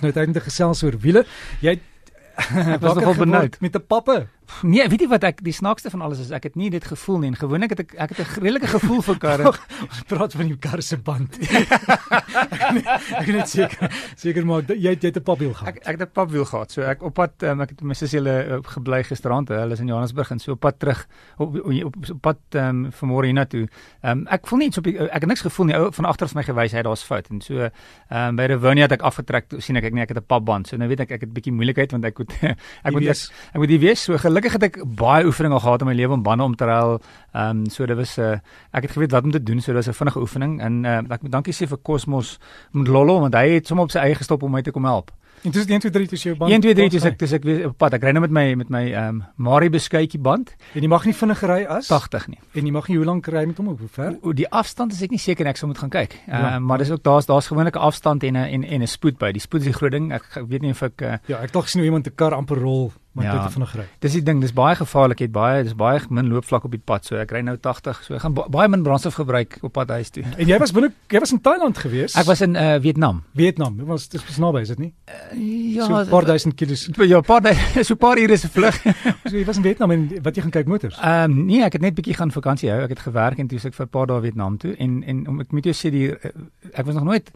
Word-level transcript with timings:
Nou 0.00 0.12
tydens 0.12 0.44
gesels 0.44 0.82
oor 0.82 0.98
wiele. 1.00 1.24
Jy 1.60 1.78
Ek 2.40 2.80
was 2.80 2.96
nogal 2.96 3.18
benoud 3.18 3.56
met 3.60 3.74
'n 3.76 3.84
pappe. 3.86 4.26
Nee, 4.62 4.88
weet 4.88 5.00
jy 5.00 5.08
wat 5.08 5.24
ek 5.24 5.40
die 5.44 5.54
snaakste 5.54 5.90
van 5.92 6.02
alles 6.04 6.20
is 6.20 6.30
ek 6.34 6.48
het 6.50 6.56
nie 6.58 6.70
dit 6.72 6.84
gevoel 6.84 7.18
nie 7.22 7.30
en 7.32 7.36
gewoonlik 7.38 7.72
het 7.74 7.80
ek 7.84 7.94
ek 7.96 8.12
het 8.14 8.20
'n 8.20 8.40
redelike 8.44 8.68
gevoel 8.68 9.02
vir 9.02 9.18
karre. 9.18 9.44
Ons 9.88 10.02
praat 10.06 10.32
van 10.36 10.46
die 10.46 10.58
kar 10.58 10.82
se 10.82 10.96
band. 10.96 11.38
ek 13.20 13.28
net 13.32 13.48
seker 13.48 13.90
seker 14.16 14.46
maar 14.46 14.62
jy 14.68 14.94
het 14.94 15.02
jy 15.02 15.10
het 15.10 15.16
'n 15.16 15.24
papwiel 15.24 15.54
gehad. 15.54 15.68
Ek 15.68 15.86
ek 15.86 15.98
het 15.98 16.08
'n 16.08 16.12
papwiel 16.12 16.44
gehad. 16.44 16.72
So 16.72 16.82
ek 16.82 17.02
op 17.02 17.14
pad 17.14 17.42
um, 17.42 17.60
ek 17.60 17.70
het 17.70 17.82
my 17.82 17.94
sussie 17.94 18.18
hulle 18.20 18.36
uh, 18.46 18.58
gebly 18.62 19.02
gisterand. 19.04 19.48
Hulle 19.48 19.72
is 19.72 19.80
in 19.80 19.86
Johannesburg 19.86 20.30
en 20.30 20.38
so 20.38 20.52
op 20.52 20.60
pad 20.60 20.78
terug 20.78 21.06
op 21.38 21.56
op, 21.64 21.96
op, 21.96 22.20
pad 22.20 22.38
um, 22.54 22.90
vanmôre 22.92 23.24
hiernatoe. 23.24 23.68
Um, 24.02 24.26
ek 24.28 24.46
voel 24.46 24.58
nie 24.58 24.68
iets 24.68 24.78
op 24.78 24.84
die, 24.84 24.98
ek 24.98 25.20
het 25.20 25.26
niks 25.26 25.40
gevoel 25.40 25.66
nie. 25.66 25.76
Ou 25.76 25.92
van 25.92 26.04
agter 26.04 26.26
af 26.26 26.34
my 26.34 26.42
gewys 26.42 26.72
hy 26.72 26.82
daar's 26.82 27.02
fout 27.02 27.30
en 27.30 27.40
so 27.40 27.70
um, 28.10 28.36
by 28.36 28.44
Revonia 28.50 28.88
het 28.88 28.92
ek 28.92 29.02
afgetrek 29.02 29.46
sien 29.58 29.76
ek 29.76 29.84
ek 29.84 29.94
nee 29.94 30.02
ek 30.02 30.14
het 30.14 30.18
'n 30.18 30.26
papband. 30.26 30.68
So 30.68 30.76
nou 30.76 30.88
weet 30.88 31.00
ek 31.00 31.10
ek 31.10 31.20
het 31.20 31.30
'n 31.30 31.32
bietjie 31.32 31.52
moeilikheid 31.52 31.92
want 31.92 32.04
ek 32.04 32.18
moet 32.18 32.32
ek 32.86 32.92
moet 32.92 33.08
ek, 33.08 33.16
ek 33.54 33.58
moet 33.58 33.68
die 33.68 33.80
wees 33.80 34.04
so 34.04 34.18
gelukkig 34.18 34.39
gelukkig 34.40 34.60
het 34.60 34.68
ek 34.70 34.96
baie 34.96 35.26
oefening 35.28 35.52
al 35.54 35.60
gehad 35.60 35.82
in 35.84 35.88
my 35.90 35.94
lewe 35.94 36.16
om 36.16 36.22
bande 36.22 36.44
om 36.44 36.56
te 36.56 36.64
ruil. 36.64 37.00
Ehm 37.32 37.62
um, 37.62 37.70
so 37.70 37.86
dit 37.86 37.96
was 37.96 38.16
'n 38.18 38.20
uh, 38.22 38.38
ek 38.72 38.82
het 38.82 38.90
geweet 38.90 39.12
wat 39.12 39.24
om 39.24 39.30
te 39.30 39.42
doen, 39.42 39.60
so 39.60 39.72
dit 39.72 39.84
was 39.84 39.88
'n 39.88 39.98
vinnige 39.98 40.20
oefening 40.20 40.60
en 40.60 40.84
uh, 40.84 40.98
ek 40.98 41.22
moet 41.22 41.32
dankie 41.32 41.54
sê 41.54 41.68
vir 41.68 41.78
Cosmos 41.82 42.38
met 42.72 42.88
Lollo 42.88 43.20
want 43.20 43.34
hy 43.34 43.48
het 43.48 43.66
sommer 43.66 43.84
op 43.84 43.90
sy 43.90 43.98
eie 43.98 44.14
gestop 44.14 44.42
om 44.42 44.50
my 44.50 44.62
te 44.62 44.70
kom 44.70 44.84
help. 44.84 45.12
En 45.42 45.50
dis 45.50 45.64
1 45.64 45.78
2 45.80 45.90
3 45.90 46.08
dis 46.08 46.22
jou 46.22 46.36
band. 46.36 46.50
1 46.52 46.60
2 46.60 46.74
3 46.74 46.88
dis 46.90 47.04
ek 47.04 47.18
dis 47.18 47.32
ek 47.32 47.46
op 47.70 47.76
pad. 47.80 47.94
Ek 47.96 48.02
ry 48.04 48.12
nou 48.12 48.20
met 48.20 48.30
my 48.30 48.54
met 48.60 48.68
my 48.68 48.82
ehm 48.90 49.08
um, 49.08 49.22
Mari 49.36 49.70
beskuitjie 49.72 50.20
band. 50.20 50.52
En 50.76 50.84
jy 50.84 50.88
mag 50.88 51.06
nie 51.08 51.14
vinnig 51.16 51.42
ry 51.48 51.64
as 51.64 51.88
80 51.88 52.26
nie. 52.28 52.40
En 52.52 52.66
jy 52.68 52.72
mag 52.72 52.88
nie 52.88 52.98
hoe 53.00 53.06
lank 53.08 53.28
ry 53.32 53.46
met 53.48 53.56
hom 53.56 53.70
hoe 53.72 53.88
ver? 53.88 54.18
O, 54.20 54.34
die 54.36 54.48
afstand 54.48 54.92
is 54.92 55.00
ek 55.02 55.14
nie 55.14 55.22
seker 55.22 55.48
ek 55.48 55.56
sou 55.56 55.70
moet 55.70 55.80
gaan 55.80 55.92
kyk. 55.92 56.18
Ehm 56.26 56.36
uh, 56.36 56.50
ja. 56.50 56.58
maar 56.58 56.84
dis 56.84 56.92
ook 56.92 57.02
daar's 57.02 57.26
daar's 57.30 57.48
gewoonlik 57.48 57.76
'n 57.76 57.86
afstand 57.88 58.24
en 58.24 58.36
'n 58.36 58.44
en 58.44 58.64
en 58.64 58.82
'n 58.82 58.86
spoed 58.86 59.18
by. 59.18 59.32
Die 59.32 59.40
spoed 59.40 59.60
is 59.60 59.72
die 59.72 59.78
groot 59.78 59.92
ding. 59.92 60.12
Ek, 60.12 60.24
ek 60.36 60.48
weet 60.48 60.60
nie 60.60 60.70
of 60.70 60.82
ek 60.82 61.00
uh, 61.02 61.16
Ja, 61.26 61.40
ek 61.40 61.52
dink 61.52 61.64
gesien 61.64 61.80
hoe 61.80 61.88
iemand 61.88 62.06
'n 62.06 62.14
kar 62.14 62.34
amper 62.34 62.58
rol 62.58 62.92
maar 63.12 63.24
ja, 63.24 63.42
dit 63.42 63.52
vinnig 63.52 63.72
ry. 63.74 63.84
Dis 63.98 64.12
die 64.12 64.22
ding, 64.22 64.40
dis 64.40 64.52
baie 64.54 64.76
gevaarlik, 64.78 65.18
het 65.24 65.32
baie 65.34 65.62
dis 65.66 65.74
baie 65.74 65.98
min 66.14 66.28
loopvlak 66.30 66.64
op 66.64 66.74
die 66.74 66.82
pad. 66.84 67.06
So 67.08 67.18
ek 67.18 67.32
ry 67.34 67.40
nou 67.42 67.56
80, 67.58 68.02
so 68.06 68.14
ek 68.14 68.22
gaan 68.22 68.36
baie 68.38 68.68
min 68.70 68.84
brandstof 68.86 69.18
gebruik 69.18 69.56
op 69.66 69.74
pad 69.74 69.90
huis 69.96 70.12
toe. 70.14 70.22
En 70.36 70.46
jy 70.46 70.58
was 70.62 70.72
binne 70.76 70.92
jy 71.10 71.22
was 71.22 71.34
in 71.34 71.40
Thailand 71.42 71.78
gewees? 71.82 72.14
Ek 72.20 72.28
was 72.28 72.42
in 72.46 72.54
uh, 72.54 72.76
Vietnam. 72.82 73.22
Vietnam. 73.34 73.76
Dit 73.80 73.88
was 73.90 74.06
dis 74.12 74.38
naby, 74.38 74.62
is 74.62 74.70
dit 74.74 74.78
nie? 74.78 74.92
Uh, 75.10 75.74
ja, 75.74 75.88
so 75.88 75.98
'n 75.98 76.08
paar 76.08 76.28
duisend 76.28 76.54
kilos. 76.54 76.88
Ja, 77.10 77.20
paar 77.20 77.42
so 77.88 77.94
'n 77.94 77.98
paar 77.98 78.18
ure 78.18 78.36
se 78.36 78.48
vlug. 78.48 78.78
so 79.30 79.36
jy 79.36 79.44
was 79.44 79.56
in 79.56 79.66
Vietnam 79.66 79.90
en 79.90 80.08
wat 80.22 80.36
jy 80.36 80.42
gaan 80.42 80.54
kyk 80.54 80.66
motors? 80.66 80.98
Ehm 80.98 81.30
um, 81.30 81.46
nee, 81.46 81.64
ek 81.64 81.72
het 81.72 81.82
net 81.82 81.94
bietjie 81.94 82.14
gaan 82.14 82.30
vakansie 82.30 82.70
hou. 82.70 82.82
Ek 82.82 82.94
het 82.94 83.02
gewerk 83.02 83.38
en 83.38 83.48
toe 83.48 83.58
ek 83.58 83.74
vir 83.74 83.86
'n 83.86 83.90
paar 83.90 84.06
dae 84.06 84.20
Vietnam 84.20 84.58
toe 84.58 84.76
en 84.78 85.02
en 85.02 85.26
om 85.28 85.40
ek 85.40 85.52
moet 85.52 85.64
jou 85.64 85.74
sê 85.74 85.90
die 85.90 86.14
ek 86.72 86.86
was 86.86 86.94
nog 86.94 87.04
nooit 87.04 87.30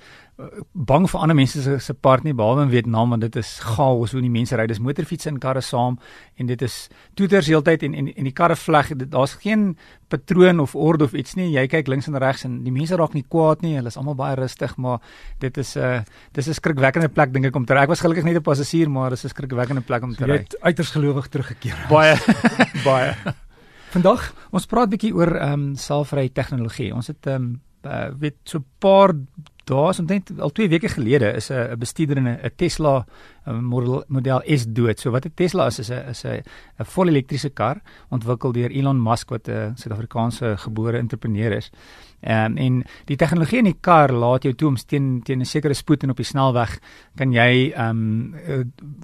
bang 0.74 1.04
vir 1.06 1.20
ander 1.22 1.36
mense 1.38 1.60
se 1.62 1.77
se 1.78 1.94
part 1.94 2.24
nie 2.27 2.34
behalwe 2.34 2.64
in 2.64 2.70
Vietnam 2.72 3.10
want 3.14 3.22
dit 3.22 3.36
is 3.38 3.50
chaos 3.62 4.12
hoe 4.12 4.20
die 4.22 4.30
mense 4.30 4.56
ry. 4.58 4.66
Dis 4.66 4.80
motorfietsse 4.82 5.28
en 5.30 5.38
karre 5.38 5.62
saam 5.62 5.98
en 6.36 6.48
dit 6.50 6.62
is 6.66 6.88
toeters 7.14 7.46
heeltyd 7.46 7.84
en 7.86 7.94
en 7.94 8.08
en 8.10 8.26
die 8.26 8.32
karre 8.34 8.56
vleg. 8.58 8.91
Daar's 8.98 9.36
geen 9.44 9.76
patroon 10.10 10.60
of 10.60 10.74
orde 10.74 11.04
of 11.04 11.14
iets 11.14 11.36
nie. 11.38 11.52
Jy 11.54 11.66
kyk 11.70 11.88
links 11.88 12.08
en 12.10 12.18
regs 12.18 12.44
en 12.44 12.64
die 12.64 12.74
mense 12.74 12.98
raak 12.98 13.14
nie 13.14 13.22
kwaad 13.22 13.62
nie. 13.62 13.76
Hulle 13.76 13.92
is 13.92 13.98
almal 14.00 14.18
baie 14.18 14.34
rustig 14.41 14.76
maar 14.76 14.98
dit 15.38 15.56
is 15.58 15.76
'n 15.76 15.80
uh, 15.80 16.02
dis 16.32 16.48
'n 16.48 16.54
skrikwekkende 16.54 17.08
plek 17.08 17.32
dink 17.32 17.46
ek 17.46 17.56
om 17.56 17.64
te 17.64 17.74
ry. 17.74 17.82
Ek 17.82 17.94
was 17.94 18.00
gelukkig 18.00 18.24
net 18.24 18.36
'n 18.36 18.42
passasier 18.42 18.91
maar 18.91 19.10
dis 19.10 19.24
'n 19.24 19.28
skrikwekkende 19.28 19.82
plek 19.82 20.02
om 20.02 20.14
te 20.14 20.24
ry. 20.24 20.32
jy 20.32 20.38
het 20.38 20.56
uiters 20.62 20.91
gelowig 20.91 21.28
teruggekeer. 21.28 21.86
Baie 21.88 22.16
baie. 22.84 23.14
Vandag? 23.91 24.34
Ons 24.50 24.66
praat 24.66 24.91
bietjie 24.91 25.14
oor 25.14 25.36
ehm 25.36 25.52
um, 25.52 25.76
selfry 25.76 26.28
tegnologie. 26.28 26.92
Ons 26.94 27.06
het 27.06 27.26
ehm 27.26 27.34
um, 27.36 27.60
uh, 27.86 28.08
weet 28.19 28.36
so 28.42 28.58
'n 28.58 28.64
paar 28.78 29.14
Daar's 29.64 29.98
omtrent 29.98 30.30
al 30.40 30.52
2 30.52 30.68
weke 30.68 30.88
gelede 30.88 31.32
is 31.36 31.50
'n 31.50 31.78
bestuurder 31.78 32.16
in 32.16 32.26
'n 32.26 32.50
Tesla 32.56 33.06
model, 33.46 34.04
model 34.08 34.42
S 34.44 34.64
dood. 34.66 35.00
So 35.00 35.10
wat 35.10 35.24
'n 35.24 35.32
Tesla 35.34 35.66
is 35.66 35.78
is 35.78 35.90
'n 35.90 36.08
is 36.08 36.24
'n 36.24 36.42
'n 36.78 36.84
vol 36.84 37.08
elektriese 37.08 37.50
kar 37.50 37.80
ontwikkel 38.10 38.52
deur 38.52 38.70
Elon 38.70 39.02
Musk 39.02 39.30
wat 39.30 39.48
'n 39.48 39.72
Suid-Afrikaanse 39.76 40.56
gebore 40.56 40.98
entrepreneur 40.98 41.53
is. 41.53 41.70
Um, 42.20 42.56
en 42.56 42.84
die 43.04 43.16
tegnologie 43.16 43.58
in 43.58 43.64
die 43.64 43.76
kar 43.80 44.12
laat 44.12 44.42
jou 44.42 44.54
toe 44.54 44.69
om 44.69 44.76
teen 44.76 45.22
teen 45.22 45.41
'n 45.41 45.44
sekere 45.44 45.74
spoed 45.74 46.03
en 46.03 46.10
op 46.10 46.16
die 46.16 46.24
snelweg 46.24 46.78
kan 47.16 47.32
jy 47.32 47.72
ehm 47.74 47.91
um, 47.91 48.34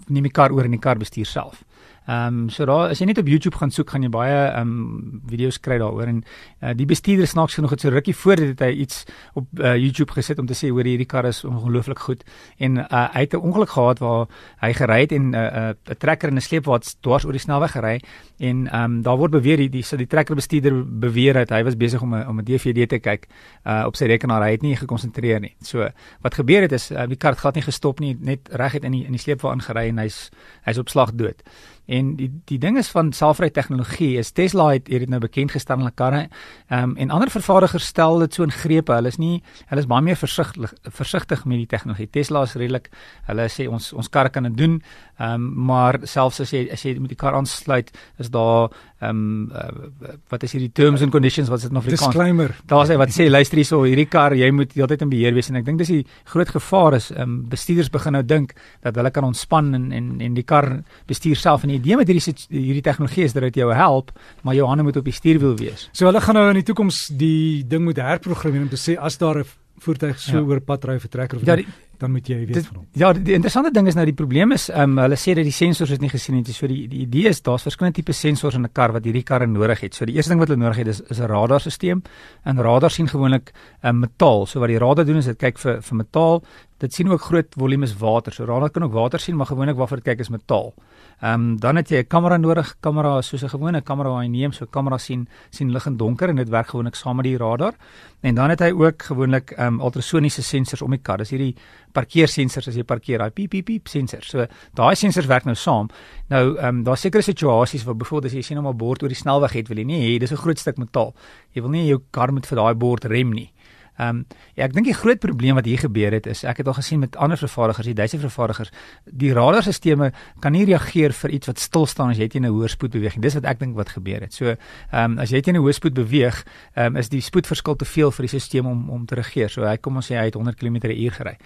neem 0.08 0.22
die 0.22 0.32
kar 0.32 0.52
oor 0.52 0.64
in 0.64 0.70
die 0.70 0.80
kar 0.80 0.96
bestuur 0.96 1.26
self. 1.26 1.64
Ehm 2.10 2.26
um, 2.26 2.48
so 2.50 2.64
daar 2.66 2.88
as 2.90 2.98
jy 2.98 3.06
net 3.06 3.18
op 3.22 3.28
YouTube 3.30 3.54
gaan 3.56 3.70
soek 3.70 3.92
gaan 3.92 4.02
jy 4.02 4.08
baie 4.10 4.34
ehm 4.34 4.70
um, 4.70 5.18
video's 5.30 5.60
kry 5.62 5.76
daaroor 5.78 6.08
en 6.10 6.16
uh, 6.24 6.72
die 6.74 6.86
bestuurder 6.90 7.28
snaaks 7.30 7.54
genoeg 7.54 7.76
het 7.76 7.84
so 7.84 7.92
rukkie 7.94 8.14
voor 8.18 8.40
dit 8.40 8.62
hy 8.66 8.70
iets 8.82 9.04
op 9.38 9.46
uh, 9.60 9.76
YouTube 9.78 10.16
gesit 10.16 10.40
om 10.42 10.48
te 10.48 10.56
sê 10.58 10.72
hoor 10.74 10.88
hierdie 10.90 11.06
kar 11.06 11.28
is 11.28 11.44
ongelooflik 11.46 12.02
goed 12.02 12.24
en 12.58 12.80
uh, 12.82 13.04
hy 13.14 13.22
het 13.28 13.36
'n 13.38 13.44
ongeluk 13.46 13.70
gehad 13.76 14.02
waar 14.02 14.26
hy 14.58 14.72
gery 14.72 15.00
het 15.00 15.12
en 15.12 15.28
'n 15.30 15.34
uh, 15.34 15.68
uh, 15.68 15.94
trekker 15.98 16.28
en 16.28 16.34
'n 16.34 16.40
sleepwa 16.40 16.80
dwars 17.00 17.24
oor 17.24 17.32
die 17.32 17.44
snelweg 17.46 17.70
gery 17.78 18.00
en 18.38 18.66
ehm 18.66 18.84
um, 18.84 19.02
daar 19.02 19.16
word 19.16 19.30
beweer 19.30 19.56
die 19.56 19.70
die, 19.70 19.84
die 19.96 20.06
trekker 20.06 20.34
bestuurder 20.34 20.82
beweer 20.82 21.34
dat 21.34 21.50
hy 21.50 21.62
was 21.62 21.76
besig 21.76 22.02
om 22.02 22.14
'n 22.14 22.26
om 22.26 22.40
'n 22.40 22.44
DVD 22.44 22.88
te 22.88 22.98
kyk 22.98 23.28
uh, 23.66 23.84
op 23.86 23.94
sy 23.96 24.06
rekenaar 24.06 24.42
hy 24.42 24.50
het 24.50 24.62
nie 24.62 24.76
gekonsentreer 24.76 25.40
nie. 25.40 25.54
So 25.62 25.88
wat 26.22 26.34
gebeur 26.34 26.62
het 26.62 26.72
is 26.72 26.90
uh, 26.90 27.06
die 27.06 27.16
kar 27.16 27.30
het 27.30 27.40
glad 27.40 27.54
nie 27.54 27.62
gestop 27.62 28.00
nie 28.00 28.16
net 28.20 28.48
reguit 28.50 28.84
in 28.84 28.92
die 28.92 29.04
in 29.04 29.12
die 29.12 29.20
sleepwa 29.20 29.52
ingery 29.52 29.88
en 29.88 29.98
hy's 29.98 30.30
hy's 30.64 30.78
op 30.78 30.88
slag 30.88 31.14
dood. 31.14 31.42
En 31.90 32.14
die 32.18 32.28
die 32.46 32.58
ding 32.62 32.78
is 32.78 32.90
van 32.94 33.10
selfry 33.16 33.48
tegnologie 33.50 34.12
is 34.20 34.30
Tesla 34.36 34.68
het 34.76 34.88
hier 34.90 35.02
dit 35.02 35.10
nou 35.10 35.20
bekend 35.22 35.50
gestel 35.54 35.80
in 35.80 35.86
hulle 35.86 35.96
karre. 35.98 36.22
Ehm 36.68 36.90
um, 36.90 36.96
en 36.96 37.10
ander 37.16 37.30
vervaardigers 37.30 37.88
stel 37.90 38.18
dit 38.22 38.34
so 38.34 38.46
in 38.46 38.54
grepe. 38.54 38.94
Hulle 38.94 39.10
is 39.10 39.18
nie 39.18 39.42
hulle 39.70 39.82
is 39.82 39.88
baie 39.90 40.04
meer 40.06 40.18
versigtig 40.20 40.74
versigtig 40.84 41.44
met 41.44 41.58
die 41.64 41.70
tegnologie. 41.70 42.06
Tesla 42.10 42.44
is 42.46 42.54
redelik 42.54 42.90
hulle 43.26 43.48
sê 43.50 43.66
ons 43.68 43.92
ons 43.92 44.08
karre 44.08 44.30
kan 44.30 44.46
dit 44.46 44.56
doen. 44.56 44.78
Ehm 45.18 45.34
um, 45.34 45.48
maar 45.70 45.98
selfs 46.04 46.40
as 46.40 46.54
jy 46.54 46.68
as 46.72 46.84
jy 46.86 46.94
met 46.98 47.10
die 47.10 47.18
kar 47.18 47.34
aansluit, 47.34 47.90
is 48.18 48.30
daar 48.30 48.70
ehm 49.00 49.10
um, 49.10 49.52
uh, 49.56 50.14
wat 50.28 50.42
is 50.44 50.52
hierdie 50.52 50.72
terms 50.76 51.00
and 51.00 51.12
conditions 51.12 51.48
wat 51.48 51.62
dit 51.62 51.70
in 51.70 51.76
Afrikaans? 51.80 52.10
Disclaimer. 52.12 52.54
Daar 52.68 52.86
sê 52.86 52.98
wat 53.00 53.12
sê 53.14 53.30
luister 53.30 53.56
hierso, 53.56 53.82
hierdie 53.88 54.08
kar, 54.12 54.34
jy 54.36 54.50
moet 54.52 54.74
heeltyd 54.76 55.06
in 55.06 55.12
beheer 55.12 55.32
wees 55.34 55.48
en 55.48 55.56
ek 55.56 55.64
dink 55.64 55.80
dis 55.80 55.92
die 55.94 56.02
groot 56.32 56.52
gevaar 56.52 56.98
is 56.98 57.10
ehm 57.14 57.22
um, 57.22 57.38
bestuurders 57.48 57.88
begin 57.92 58.18
nou 58.18 58.22
dink 58.22 58.52
dat 58.84 58.96
hulle 59.00 59.10
kan 59.10 59.24
ontspan 59.24 59.72
en 59.78 59.88
en 59.96 60.10
en 60.20 60.36
die 60.36 60.44
kar 60.44 60.68
bestuur 61.08 61.40
self 61.40 61.64
en 61.64 61.72
die 61.72 61.80
idee 61.80 61.96
met 61.96 62.12
hierdie 62.12 62.36
hierdie 62.52 62.84
tegnologie 62.84 63.24
is 63.24 63.32
dat 63.32 63.48
dit 63.48 63.62
jou 63.62 63.72
help, 63.72 64.12
maar 64.42 64.54
jou 64.54 64.68
hande 64.68 64.84
moet 64.84 65.00
op 65.00 65.08
die 65.08 65.16
stuurwiel 65.16 65.56
wees. 65.56 65.88
So 65.92 66.10
hulle 66.10 66.20
gaan 66.20 66.36
nou 66.36 66.48
in 66.50 66.60
die 66.60 66.68
toekoms 66.68 67.06
die 67.16 67.64
ding 67.66 67.84
moet 67.88 67.96
herprogrammeer 68.04 68.68
om 68.68 68.72
te 68.72 68.80
sê 68.80 68.98
as 69.00 69.16
daar 69.18 69.40
'n 69.40 69.48
voertuig 69.80 70.18
so 70.20 70.36
ja. 70.36 70.44
oor 70.44 70.60
pad 70.60 70.84
ry 70.84 70.98
vir 71.00 71.10
trekker 71.10 71.38
of 71.38 71.46
ja, 71.46 71.56
die, 71.56 71.66
dan 72.00 72.12
moet 72.14 72.28
jy 72.28 72.38
weet 72.48 72.66
van 72.66 72.80
hom. 72.80 72.86
Ja, 72.96 73.12
die, 73.16 73.22
die 73.26 73.34
interessante 73.36 73.72
ding 73.76 73.88
is 73.90 73.96
nou 73.98 74.06
die 74.08 74.16
probleem 74.16 74.54
is 74.56 74.68
ehm 74.70 74.96
um, 74.96 75.02
hulle 75.04 75.18
sê 75.20 75.34
dat 75.38 75.46
die 75.46 75.54
sensors 75.54 75.92
is 75.96 76.00
nie 76.02 76.10
gesien 76.12 76.38
het. 76.38 76.48
So 76.56 76.68
die 76.70 76.86
die 76.90 77.04
idee 77.04 77.28
is 77.28 77.42
daar's 77.46 77.66
verskillende 77.68 78.00
tipe 78.00 78.16
sensors 78.16 78.56
in 78.58 78.64
'n 78.64 78.72
kar 78.72 78.92
wat 78.96 79.04
hierdie 79.04 79.22
karre 79.22 79.46
nodig 79.46 79.80
het. 79.84 79.94
So 79.94 80.04
die 80.08 80.16
eerste 80.16 80.32
ding 80.32 80.40
wat 80.40 80.48
hulle 80.48 80.62
nodig 80.62 80.82
het 80.82 80.88
is 80.94 81.00
is 81.00 81.20
'n 81.20 81.28
radarstelsel. 81.28 82.02
En 82.44 82.62
radar 82.62 82.90
sien 82.90 83.08
gewoonlik 83.08 83.52
'n 83.82 83.88
um, 83.88 84.00
metaal. 84.00 84.46
So 84.46 84.60
wat 84.60 84.68
die 84.68 84.78
radar 84.78 85.04
doen 85.04 85.16
is 85.16 85.26
dit 85.26 85.38
kyk 85.38 85.58
vir 85.58 85.82
vir 85.82 85.96
metaal. 85.96 86.42
Dit 86.80 86.94
sien 86.96 87.10
ook 87.12 87.20
groot 87.20 87.54
volumes 87.60 87.92
water. 88.00 88.32
So 88.32 88.44
radar 88.48 88.70
kan 88.70 88.82
ook 88.82 88.92
water 88.92 89.20
sien, 89.20 89.36
maar 89.36 89.46
gewoonlik 89.46 89.76
waarvoor 89.76 90.00
dit 90.00 90.06
kyk 90.06 90.20
is 90.24 90.28
metaal. 90.32 90.72
Ehm 91.20 91.32
um, 91.34 91.56
dan 91.60 91.76
het 91.76 91.90
jy 91.90 91.98
'n 91.98 92.06
kamera 92.06 92.36
nodig. 92.36 92.76
Kamera 92.80 93.20
soos 93.22 93.42
'n 93.42 93.48
gewone 93.48 93.82
kamera 93.82 94.08
wat 94.08 94.22
jy 94.22 94.28
neem. 94.28 94.52
So 94.52 94.66
kamera 94.66 94.98
sien 94.98 95.28
sien 95.50 95.72
lig 95.72 95.86
en 95.86 95.96
donker 95.96 96.28
en 96.28 96.36
dit 96.36 96.48
werk 96.48 96.68
gewoonlik 96.68 96.94
saam 96.94 97.16
met 97.16 97.24
die 97.24 97.36
radar. 97.36 97.74
En 98.20 98.34
dan 98.34 98.50
het 98.50 98.60
hy 98.60 98.70
ook 98.72 99.02
gewoonlik 99.02 99.50
ehm 99.50 99.74
um, 99.74 99.80
ultrasoniese 99.80 100.42
sensors 100.42 100.82
om 100.82 100.90
die 100.90 101.00
kar. 101.02 101.18
Dis 101.18 101.30
hierdie 101.30 101.54
parkeersensors 101.92 102.68
as 102.68 102.74
jy 102.74 102.82
parkeer, 102.82 103.18
daai 103.18 103.30
piep 103.30 103.50
piep 103.50 103.64
piep 103.64 103.88
sensors. 103.88 104.28
So 104.28 104.46
daai 104.74 104.94
sensors 104.94 105.26
werk 105.26 105.44
nou 105.44 105.54
saam. 105.54 105.88
Nou 106.28 106.56
ehm 106.56 106.66
um, 106.66 106.82
daar's 106.82 107.00
sekere 107.00 107.22
situasies 107.22 107.84
waar 107.84 107.96
byvoorbeeld 107.96 108.32
as 108.32 108.36
jy 108.36 108.42
sien 108.42 108.56
hom 108.56 108.66
op 108.66 108.78
bord 108.78 109.02
oor 109.02 109.08
die 109.08 109.16
snelweg 109.16 109.52
het, 109.52 109.68
wil 109.68 109.78
jy 109.78 109.84
nie 109.84 110.00
hê 110.00 110.18
dis 110.18 110.32
'n 110.32 110.36
groot 110.36 110.58
stuk 110.58 110.78
metaal. 110.78 111.14
Jy 111.52 111.62
wil 111.62 111.70
nie 111.70 111.86
jou 111.86 112.00
kar 112.10 112.32
met 112.32 112.46
vir 112.46 112.56
daai 112.56 112.74
bord 112.74 113.04
rem 113.04 113.32
nie. 113.32 113.52
Ehm 114.00 114.08
um, 114.08 114.20
ja, 114.56 114.64
ek 114.64 114.72
dink 114.72 114.86
die 114.88 114.96
groot 114.96 115.20
probleem 115.20 115.58
wat 115.58 115.66
hier 115.68 115.80
gebeur 115.80 116.14
het 116.16 116.26
is 116.30 116.40
ek 116.48 116.62
het 116.62 116.68
al 116.70 116.76
gesien 116.78 117.02
met 117.02 117.16
ander 117.20 117.36
vervaardigers, 117.36 117.86
die 117.90 117.96
Duitse 117.96 118.20
vervaardigers, 118.22 118.70
die 119.04 119.32
radarstelsels 119.36 120.14
kan 120.40 120.54
nie 120.56 120.64
reageer 120.68 121.12
vir 121.12 121.34
iets 121.36 121.50
wat 121.50 121.60
stil 121.60 121.86
staan 121.90 122.14
as 122.14 122.20
jy 122.20 122.28
teen 122.32 122.46
'n 122.46 122.52
hoë 122.54 122.68
spoed 122.72 122.92
beweeg 122.96 123.16
nie. 123.16 123.22
Dis 123.22 123.34
wat 123.34 123.44
ek 123.44 123.58
dink 123.60 123.76
wat 123.76 123.88
gebeur 123.92 124.20
het. 124.20 124.32
So 124.32 124.54
ehm 124.54 125.12
um, 125.12 125.18
as 125.18 125.30
jy 125.30 125.40
teen 125.40 125.56
'n 125.56 125.60
hoë 125.60 125.74
spoed 125.76 125.94
beweeg, 125.94 126.44
ehm 126.76 126.86
um, 126.86 126.96
is 126.96 127.08
die 127.08 127.20
spoedverskil 127.20 127.76
te 127.76 127.84
veel 127.84 128.10
vir 128.10 128.26
die 128.26 128.40
stelsel 128.40 128.70
om 128.70 128.90
om 128.90 129.06
te 129.06 129.14
reageer. 129.14 129.50
So 129.50 129.64
hy 129.64 129.76
kom 129.76 129.96
ons 129.96 130.10
sê 130.10 130.16
hy 130.16 130.24
het 130.24 130.34
100 130.34 130.56
km/h 130.56 131.10
gery. 131.18 131.36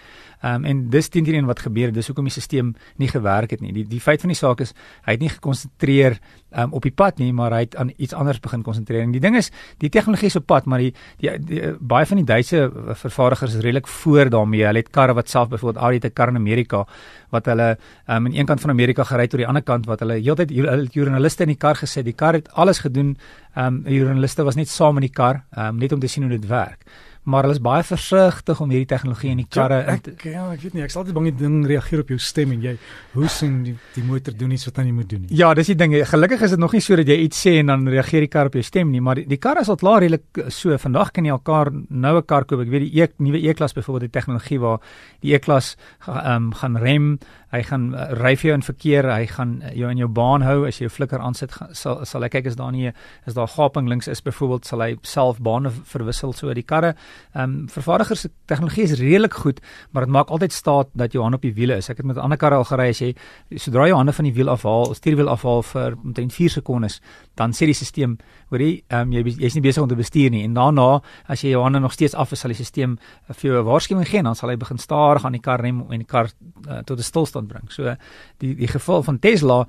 Ehm 0.43 0.55
um, 0.55 0.65
en 0.65 0.91
dis 0.91 1.09
teen 1.09 1.25
teen 1.25 1.47
wat 1.47 1.59
gebeur 1.59 1.87
het. 1.87 1.95
Dis 1.95 2.06
hoekom 2.06 2.25
die 2.25 2.31
stelsel 2.31 2.75
nie 2.99 3.09
gewerk 3.09 3.51
het 3.51 3.61
nie. 3.61 3.73
Die 3.73 3.85
die 3.85 4.01
feit 4.01 4.21
van 4.21 4.29
die 4.29 4.39
saak 4.39 4.61
is 4.61 4.75
hy 5.05 5.12
het 5.12 5.21
nie 5.21 5.29
gekonsentreer 5.31 6.21
um, 6.56 6.73
op 6.73 6.83
die 6.83 6.93
pad 6.93 7.19
nie, 7.19 7.33
maar 7.33 7.53
hy 7.53 7.65
het 7.67 7.77
aan 7.77 7.93
iets 7.97 8.15
anders 8.15 8.41
begin 8.41 8.62
konsentreer. 8.62 9.03
En 9.03 9.12
die 9.15 9.21
ding 9.21 9.37
is, 9.37 9.51
die 9.83 9.89
tegnologie 9.89 10.27
is 10.31 10.37
op 10.37 10.47
pad, 10.47 10.69
maar 10.71 10.79
die, 10.79 10.93
die, 11.19 11.33
die, 11.39 11.61
die 11.61 11.73
baie 11.81 12.06
van 12.06 12.21
die 12.21 12.27
Duitse 12.29 12.44
vervaardigers 12.52 13.55
is 13.55 13.61
redelik 13.61 13.87
voor 13.87 14.31
daarmee. 14.31 14.64
Hulle 14.64 14.79
het 14.79 14.91
karre 14.91 15.14
wat 15.14 15.29
self 15.29 15.49
byvoorbeeld 15.49 15.82
Audi 15.82 15.96
het 15.96 16.05
'n 16.05 16.12
kar 16.12 16.29
in 16.29 16.37
Amerika 16.37 16.87
wat 17.31 17.46
hulle 17.46 17.69
um, 17.70 18.26
aan 18.26 18.35
een 18.35 18.46
kant 18.46 18.61
van 18.61 18.70
Amerika 18.70 19.05
gery 19.05 19.26
tot 19.26 19.38
die 19.38 19.46
ander 19.46 19.62
kant 19.62 19.87
wat 19.87 20.00
hulle 20.00 20.14
heeltyd 20.14 20.50
joernaliste 20.93 21.43
in 21.43 21.49
die 21.49 21.56
kar 21.56 21.75
gesit. 21.75 22.05
Die 22.05 22.14
kar 22.14 22.32
het 22.32 22.52
alles 22.52 22.79
gedoen. 22.79 23.17
Ehm 23.55 23.67
um, 23.67 23.82
die 23.82 23.99
joernaliste 23.99 24.44
was 24.44 24.55
net 24.55 24.69
saam 24.69 24.96
in 24.96 25.00
die 25.00 25.12
kar, 25.12 25.44
um, 25.56 25.79
net 25.79 25.93
om 25.93 25.99
te 26.00 26.06
sien 26.06 26.23
hoe 26.23 26.32
dit 26.32 26.46
werk. 26.46 26.85
Maar 27.25 27.47
hulle 27.47 27.56
is 27.56 27.62
baie 27.65 27.85
versigtig 27.87 28.61
om 28.61 28.73
hierdie 28.73 28.88
tegnologie 28.91 29.31
in 29.32 29.41
die 29.41 29.47
ja, 29.47 29.55
karre 29.55 29.79
ja, 29.81 29.94
ek, 29.97 30.25
ja, 30.29 30.44
ek 30.53 30.65
weet 30.67 30.75
nie, 30.76 30.82
ek 30.85 30.93
sal 30.93 31.03
altyd 31.03 31.17
bang 31.17 31.29
die 31.31 31.37
ding 31.41 31.56
reageer 31.69 32.03
op 32.05 32.12
jou 32.12 32.19
stem 32.21 32.53
en 32.53 32.65
jy 32.67 32.75
hoes 33.15 33.38
en 33.47 33.55
die, 33.65 33.75
die 33.94 34.05
motor 34.05 34.37
doen 34.37 34.53
iets 34.56 34.69
wat 34.69 34.81
hy 34.81 34.87
nie 34.88 34.97
moet 34.97 35.09
doen 35.11 35.23
nie. 35.25 35.38
Ja, 35.38 35.53
dis 35.56 35.71
die 35.73 35.79
ding. 35.81 35.94
Gelukkig 36.11 36.44
is 36.44 36.55
dit 36.55 36.61
nog 36.61 36.75
nie 36.76 36.82
so 36.85 36.99
dat 37.00 37.09
jy 37.09 37.17
iets 37.25 37.41
sê 37.47 37.56
en 37.62 37.73
dan 37.73 37.87
reageer 37.88 38.26
die 38.26 38.32
kar 38.32 38.50
op 38.50 38.59
jou 38.59 38.65
stem 38.67 38.93
nie, 38.93 39.03
maar 39.05 39.21
die, 39.21 39.26
die 39.31 39.41
kar 39.41 39.62
is 39.62 39.71
al 39.73 39.81
klaar 39.81 40.05
redelik 40.05 40.44
so. 40.53 40.76
Vandag 40.85 41.15
kan 41.17 41.25
jy 41.25 41.32
al 41.32 41.43
kar 41.44 41.73
nou 41.73 42.17
'n 42.19 42.26
kar 42.29 42.44
koop. 42.44 42.61
Ek 42.61 42.73
weet 42.73 42.85
die 42.91 43.03
e 43.03 43.09
nuwe 43.19 43.41
E-klas 43.49 43.73
byvoorbeeld 43.73 44.12
die 44.12 44.19
tegnologie 44.20 44.61
waar 44.61 44.81
die 45.23 45.35
E-klas 45.35 45.77
um, 46.09 46.53
gaan 46.53 46.77
rem 46.77 47.19
hy 47.55 47.62
gaan 47.69 47.87
uh, 47.95 48.09
ry 48.19 48.35
vir 48.39 48.49
jou 48.49 48.56
in 48.59 48.65
verkeer, 48.67 49.09
hy 49.12 49.27
gaan 49.31 49.55
uh, 49.62 49.71
jou 49.79 49.91
in 49.91 50.01
jou 50.01 50.09
baan 50.11 50.43
hou. 50.43 50.65
As 50.69 50.81
jy 50.81 50.89
jou 50.89 50.95
flikker 50.95 51.23
aansit, 51.23 51.55
sal 51.77 52.03
sal 52.09 52.27
hy 52.27 52.31
kyk 52.33 52.51
as 52.51 52.59
daar 52.59 52.73
nie 52.75 52.91
is 52.91 53.37
daar 53.37 53.51
gaping 53.51 53.89
links 53.91 54.09
is 54.11 54.23
byvoorbeeld 54.25 54.67
sal 54.69 54.83
hy 54.83 54.95
self 55.06 55.41
bane 55.45 55.71
verwissel 55.93 56.35
so 56.35 56.53
die 56.55 56.67
karre. 56.67 56.95
Ehm 57.35 57.45
um, 57.45 57.69
vervaardigers 57.71 58.27
se 58.27 58.31
tegnologie 58.51 58.85
is 58.89 58.97
redelik 59.01 59.35
goed, 59.45 59.61
maar 59.93 60.06
dit 60.06 60.15
maak 60.15 60.33
altyd 60.35 60.53
staat 60.53 60.91
dat 60.95 61.15
jou 61.15 61.23
hand 61.23 61.39
op 61.39 61.47
die 61.47 61.55
wiele 61.55 61.79
is. 61.81 61.91
Ek 61.91 62.03
het 62.03 62.06
met 62.06 62.19
ander 62.19 62.39
karre 62.39 62.59
al 62.61 62.69
gery. 62.69 62.91
As 62.95 63.03
jy 63.03 63.15
sodra 63.56 63.89
jy 63.89 63.97
hande 63.97 64.12
van 64.12 64.29
die 64.29 64.35
wiel 64.35 64.51
afhaal, 64.53 64.95
stuurwiel 64.95 65.31
afhaal 65.31 65.62
vir 65.71 65.99
omtrent 66.03 66.35
4 66.35 66.56
sekondes, 66.59 67.01
dan 67.39 67.55
sê 67.55 67.67
die 67.71 67.75
stelsel, 67.75 68.19
hoor 68.51 68.61
jy, 68.61 68.73
ehm 68.89 69.09
um, 69.09 69.15
jy 69.15 69.37
jy's 69.45 69.55
nie 69.59 69.65
besig 69.65 69.83
om 69.83 69.89
te 69.89 69.99
bestuur 69.99 70.31
nie. 70.35 70.45
En 70.45 70.55
daarna 70.59 70.89
as 71.29 71.45
jy 71.45 71.55
jou 71.55 71.62
hande 71.62 71.81
nog 71.81 71.93
steeds 71.93 72.15
af 72.15 72.33
is, 72.33 72.41
sal 72.41 72.53
die 72.53 72.59
stelsel 72.59 72.99
vir 73.31 73.51
jou 73.51 73.61
'n 73.61 73.67
waarskuwing 73.67 74.09
gee 74.09 74.19
en 74.19 74.25
dan 74.25 74.35
sal 74.35 74.51
hy 74.51 74.56
begin 74.56 74.79
stadig 74.79 75.25
aan 75.25 75.33
die 75.33 75.41
kar 75.41 75.61
rem 75.61 75.81
en 75.91 75.99
die 75.99 76.06
kar 76.06 76.31
uh, 76.69 76.83
tot 76.83 76.99
'n 76.99 77.03
stilstand 77.03 77.44
aanbring. 77.44 77.70
So 77.73 77.94
die 78.43 78.55
die 78.58 78.69
geval 78.69 79.02
van 79.02 79.19
Tesla 79.19 79.64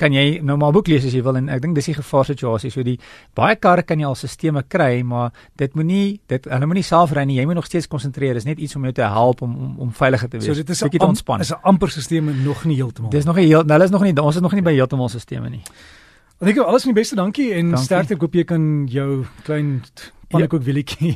kan 0.00 0.14
jy 0.14 0.40
nou 0.42 0.56
maar 0.60 0.72
boek 0.72 0.88
lees 0.88 1.04
as 1.04 1.14
jy 1.14 1.22
wil 1.22 1.36
en 1.36 1.48
ek 1.48 1.62
dink 1.62 1.74
dis 1.78 1.90
die 1.90 1.96
gevaar 1.98 2.24
situasie. 2.24 2.70
So 2.70 2.82
die 2.86 2.98
baie 3.34 3.56
karre 3.56 3.82
kan 3.82 4.00
jy 4.00 4.06
al 4.06 4.18
stelsels 4.18 4.64
kry, 4.68 5.02
maar 5.02 5.32
dit 5.56 5.74
moenie 5.74 6.20
dit 6.30 6.44
hulle 6.50 6.66
moenie 6.66 6.86
self 6.86 7.14
ry 7.16 7.24
nie. 7.28 7.38
Jy 7.40 7.46
moet 7.46 7.60
nog 7.60 7.66
steeds 7.66 7.88
konsentreer. 7.90 8.34
Dis 8.34 8.48
net 8.48 8.58
iets 8.58 8.76
om 8.76 8.82
jou 8.88 8.92
te 8.92 9.06
help 9.06 9.42
om 9.42 9.56
om, 9.56 9.78
om 9.86 9.92
veiliger 9.92 10.28
te 10.28 10.38
wees. 10.38 10.46
So 10.46 10.54
dit 10.54 10.70
is 10.70 10.82
'n 10.82 10.88
bietjie 10.88 11.08
ontspan. 11.08 11.40
Is 11.40 11.52
'n 11.52 11.62
amper 11.62 11.90
stelsel 11.90 12.22
nog 12.22 12.64
nie 12.64 12.76
heeltemal. 12.76 13.10
Dis 13.10 13.24
nog 13.24 13.36
nie 13.36 13.46
heel, 13.46 13.62
nou 13.62 13.72
hulle 13.72 13.84
is 13.84 13.90
nog 13.90 14.02
nie 14.02 14.16
ons 14.20 14.34
is 14.34 14.42
nog 14.42 14.52
nie 14.52 14.62
by 14.62 14.72
heeltemal 14.72 15.08
stelsels 15.08 15.50
nie. 15.50 15.62
Ek 16.40 16.48
dink 16.48 16.62
alles 16.64 16.86
van 16.86 16.94
die 16.94 17.00
beste, 17.02 17.16
dankie 17.18 17.50
en 17.52 17.74
dankie. 17.74 17.84
sterkte. 17.84 18.16
Ek 18.16 18.22
hoop 18.24 18.36
jy 18.38 18.46
kan 18.48 18.62
jou 18.88 19.26
klein 19.44 19.82
pannekoek 20.32 20.62
willetjie. 20.64 21.10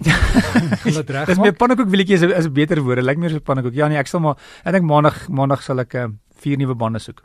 Laat 0.97 1.12
reg. 1.17 1.31
Dis 1.31 1.41
meer 1.41 1.55
pannekoek 1.56 1.88
willetjie 1.88 2.19
is 2.19 2.26
is 2.44 2.50
beter 2.53 2.82
woorde. 2.85 3.05
Lyk 3.06 3.23
meer 3.23 3.32
so 3.32 3.41
pannekoek. 3.41 3.73
Ja 3.79 3.88
nee, 3.88 3.97
ek 3.97 4.11
sal 4.11 4.21
maar 4.21 4.37
ek 4.69 4.76
dink 4.76 4.85
maandag 4.91 5.23
maandag 5.32 5.65
sal 5.65 5.81
ek 5.81 5.97
uh, 5.97 6.11
vier 6.44 6.61
nuwe 6.61 6.76
bande 6.76 7.00
soek. 7.00 7.25